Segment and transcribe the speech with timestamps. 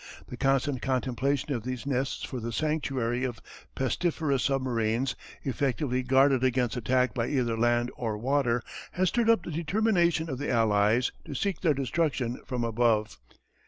[0.29, 3.39] The constant contemplation of those nests for the sanctuary of
[3.75, 9.51] pestiferous submarines, effectively guarded against attack by either land or water, has stirred up the
[9.51, 13.19] determination of the Allies to seek their destruction from above.